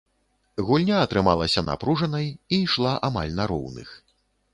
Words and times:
Гульня 0.67 1.01
атрымалася 1.07 1.63
напружанай 1.67 2.25
і 2.33 2.55
ішла 2.65 2.95
амаль 3.11 3.31
на 3.41 3.47
роўных. 3.53 3.93